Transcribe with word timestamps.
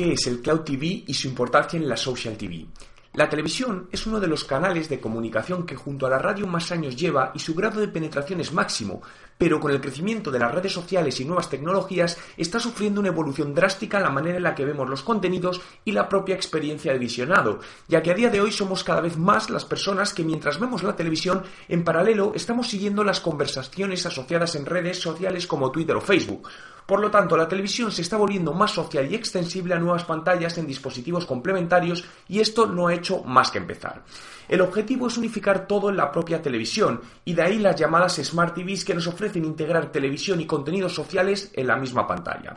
qué 0.00 0.14
es 0.14 0.26
el 0.28 0.40
Cloud 0.40 0.60
TV 0.60 1.04
y 1.06 1.12
su 1.12 1.28
importancia 1.28 1.76
en 1.76 1.86
la 1.86 1.94
Social 1.94 2.34
TV. 2.34 2.66
La 3.12 3.28
televisión 3.28 3.86
es 3.92 4.06
uno 4.06 4.18
de 4.18 4.28
los 4.28 4.44
canales 4.44 4.88
de 4.88 4.98
comunicación 4.98 5.66
que 5.66 5.76
junto 5.76 6.06
a 6.06 6.10
la 6.10 6.18
radio 6.18 6.46
más 6.46 6.72
años 6.72 6.96
lleva 6.96 7.32
y 7.34 7.38
su 7.38 7.54
grado 7.54 7.80
de 7.80 7.88
penetración 7.88 8.40
es 8.40 8.50
máximo, 8.50 9.02
pero 9.36 9.60
con 9.60 9.72
el 9.72 9.80
crecimiento 9.80 10.30
de 10.30 10.38
las 10.38 10.54
redes 10.54 10.72
sociales 10.72 11.20
y 11.20 11.26
nuevas 11.26 11.50
tecnologías 11.50 12.16
está 12.38 12.58
sufriendo 12.58 13.00
una 13.00 13.10
evolución 13.10 13.54
drástica 13.54 13.98
en 13.98 14.04
la 14.04 14.10
manera 14.10 14.38
en 14.38 14.42
la 14.44 14.54
que 14.54 14.64
vemos 14.64 14.88
los 14.88 15.02
contenidos 15.02 15.60
y 15.84 15.92
la 15.92 16.08
propia 16.08 16.34
experiencia 16.34 16.92
de 16.92 16.98
visionado, 16.98 17.60
ya 17.86 18.00
que 18.00 18.12
a 18.12 18.14
día 18.14 18.30
de 18.30 18.40
hoy 18.40 18.52
somos 18.52 18.82
cada 18.84 19.02
vez 19.02 19.18
más 19.18 19.50
las 19.50 19.66
personas 19.66 20.14
que 20.14 20.24
mientras 20.24 20.58
vemos 20.58 20.82
la 20.82 20.96
televisión, 20.96 21.42
en 21.68 21.84
paralelo 21.84 22.32
estamos 22.34 22.68
siguiendo 22.68 23.04
las 23.04 23.20
conversaciones 23.20 24.06
asociadas 24.06 24.54
en 24.54 24.64
redes 24.64 24.98
sociales 24.98 25.46
como 25.46 25.70
Twitter 25.70 25.96
o 25.96 26.00
Facebook. 26.00 26.48
Por 26.90 26.98
lo 26.98 27.08
tanto, 27.08 27.36
la 27.36 27.46
televisión 27.46 27.92
se 27.92 28.02
está 28.02 28.16
volviendo 28.16 28.52
más 28.52 28.72
social 28.72 29.08
y 29.08 29.14
extensible 29.14 29.74
a 29.74 29.78
nuevas 29.78 30.02
pantallas 30.02 30.58
en 30.58 30.66
dispositivos 30.66 31.24
complementarios 31.24 32.04
y 32.26 32.40
esto 32.40 32.66
no 32.66 32.88
ha 32.88 32.94
hecho 32.94 33.22
más 33.22 33.52
que 33.52 33.58
empezar. 33.58 34.02
El 34.48 34.60
objetivo 34.60 35.06
es 35.06 35.16
unificar 35.16 35.68
todo 35.68 35.88
en 35.90 35.96
la 35.96 36.10
propia 36.10 36.42
televisión 36.42 37.00
y 37.24 37.34
de 37.34 37.42
ahí 37.42 37.60
las 37.60 37.76
llamadas 37.76 38.16
Smart 38.16 38.56
TVs 38.56 38.84
que 38.84 38.94
nos 38.94 39.06
ofrecen 39.06 39.44
integrar 39.44 39.92
televisión 39.92 40.40
y 40.40 40.46
contenidos 40.46 40.92
sociales 40.92 41.52
en 41.54 41.68
la 41.68 41.76
misma 41.76 42.08
pantalla. 42.08 42.56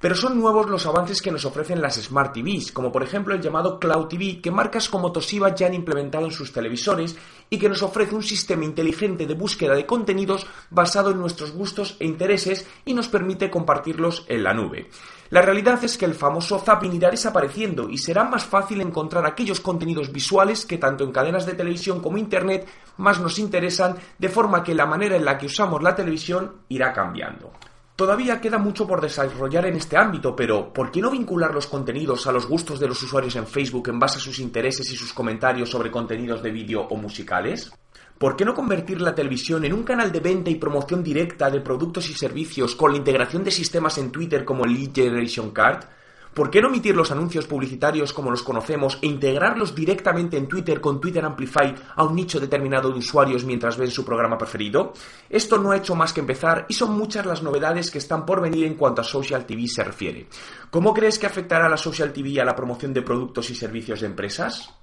Pero 0.00 0.14
son 0.14 0.40
nuevos 0.40 0.70
los 0.70 0.86
avances 0.86 1.20
que 1.20 1.30
nos 1.30 1.44
ofrecen 1.44 1.82
las 1.82 1.96
Smart 1.96 2.32
TVs, 2.32 2.72
como 2.72 2.90
por 2.90 3.02
ejemplo 3.02 3.34
el 3.34 3.42
llamado 3.42 3.78
Cloud 3.78 4.06
TV, 4.06 4.40
que 4.40 4.50
marcas 4.50 4.88
como 4.88 5.12
Toshiba 5.12 5.54
ya 5.54 5.66
han 5.66 5.74
implementado 5.74 6.24
en 6.24 6.30
sus 6.30 6.54
televisores 6.54 7.18
y 7.50 7.58
que 7.58 7.68
nos 7.68 7.82
ofrece 7.82 8.14
un 8.14 8.22
sistema 8.22 8.64
inteligente 8.64 9.26
de 9.26 9.34
búsqueda 9.34 9.74
de 9.74 9.84
contenidos 9.84 10.46
basado 10.70 11.10
en 11.10 11.18
nuestros 11.18 11.52
gustos 11.52 11.96
e 12.00 12.06
intereses 12.06 12.66
y 12.86 12.94
nos 12.94 13.08
permite 13.08 13.50
compartirlos 13.50 14.24
en 14.28 14.42
la 14.42 14.54
nube. 14.54 14.88
La 15.28 15.42
realidad 15.42 15.84
es 15.84 15.98
que 15.98 16.06
el 16.06 16.14
famoso 16.14 16.58
zapping 16.58 16.94
irá 16.94 17.10
desapareciendo 17.10 17.90
y 17.90 17.98
será 17.98 18.24
más 18.24 18.44
fácil 18.44 18.80
encontrar 18.80 19.26
aquellos 19.26 19.60
contenidos 19.60 20.10
visuales 20.12 20.64
que 20.64 20.78
tanto 20.78 21.04
en 21.04 21.12
cadenas 21.12 21.44
de 21.44 21.52
televisión 21.52 22.00
como 22.00 22.16
Internet 22.16 22.66
más 22.96 23.20
nos 23.20 23.38
interesan, 23.38 23.96
de 24.18 24.28
forma 24.30 24.64
que 24.64 24.74
la 24.74 24.86
manera 24.86 25.16
en 25.16 25.26
la 25.26 25.36
que 25.36 25.44
usamos 25.44 25.82
la 25.82 25.94
televisión 25.94 26.62
irá 26.70 26.94
cambiando. 26.94 27.52
Todavía 28.00 28.40
queda 28.40 28.56
mucho 28.56 28.86
por 28.86 29.02
desarrollar 29.02 29.66
en 29.66 29.76
este 29.76 29.98
ámbito, 29.98 30.34
pero 30.34 30.72
¿por 30.72 30.90
qué 30.90 31.02
no 31.02 31.10
vincular 31.10 31.52
los 31.52 31.66
contenidos 31.66 32.26
a 32.26 32.32
los 32.32 32.48
gustos 32.48 32.80
de 32.80 32.88
los 32.88 33.02
usuarios 33.02 33.36
en 33.36 33.46
Facebook 33.46 33.90
en 33.90 33.98
base 33.98 34.16
a 34.16 34.22
sus 34.22 34.38
intereses 34.38 34.90
y 34.90 34.96
sus 34.96 35.12
comentarios 35.12 35.68
sobre 35.68 35.90
contenidos 35.90 36.42
de 36.42 36.50
vídeo 36.50 36.80
o 36.80 36.96
musicales? 36.96 37.70
¿Por 38.16 38.36
qué 38.36 38.46
no 38.46 38.54
convertir 38.54 39.02
la 39.02 39.14
televisión 39.14 39.66
en 39.66 39.74
un 39.74 39.82
canal 39.82 40.10
de 40.10 40.20
venta 40.20 40.48
y 40.48 40.54
promoción 40.54 41.04
directa 41.04 41.50
de 41.50 41.60
productos 41.60 42.08
y 42.08 42.14
servicios 42.14 42.74
con 42.74 42.92
la 42.92 42.96
integración 42.96 43.44
de 43.44 43.50
sistemas 43.50 43.98
en 43.98 44.10
Twitter 44.10 44.46
como 44.46 44.64
Lead 44.64 44.94
Generation 44.94 45.50
Card? 45.50 45.84
¿Por 46.34 46.48
qué 46.48 46.62
no 46.62 46.68
omitir 46.68 46.94
los 46.94 47.10
anuncios 47.10 47.46
publicitarios 47.46 48.12
como 48.12 48.30
los 48.30 48.44
conocemos 48.44 48.98
e 49.02 49.06
integrarlos 49.06 49.74
directamente 49.74 50.36
en 50.36 50.46
Twitter 50.46 50.80
con 50.80 51.00
Twitter 51.00 51.24
Amplify 51.24 51.74
a 51.96 52.04
un 52.04 52.14
nicho 52.14 52.38
determinado 52.38 52.90
de 52.90 52.98
usuarios 52.98 53.44
mientras 53.44 53.76
ven 53.76 53.90
su 53.90 54.04
programa 54.04 54.38
preferido? 54.38 54.92
Esto 55.28 55.58
no 55.58 55.72
ha 55.72 55.76
hecho 55.76 55.96
más 55.96 56.12
que 56.12 56.20
empezar 56.20 56.66
y 56.68 56.74
son 56.74 56.96
muchas 56.96 57.26
las 57.26 57.42
novedades 57.42 57.90
que 57.90 57.98
están 57.98 58.24
por 58.24 58.40
venir 58.40 58.64
en 58.64 58.74
cuanto 58.74 59.00
a 59.00 59.04
Social 59.04 59.44
TV 59.44 59.66
se 59.66 59.82
refiere. 59.82 60.28
¿Cómo 60.70 60.94
crees 60.94 61.18
que 61.18 61.26
afectará 61.26 61.68
la 61.68 61.76
Social 61.76 62.12
TV 62.12 62.40
a 62.40 62.44
la 62.44 62.54
promoción 62.54 62.94
de 62.94 63.02
productos 63.02 63.50
y 63.50 63.54
servicios 63.56 64.00
de 64.00 64.06
empresas? 64.06 64.79